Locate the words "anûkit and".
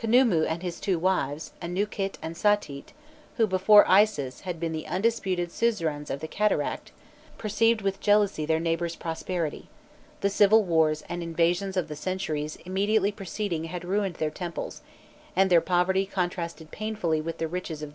1.60-2.36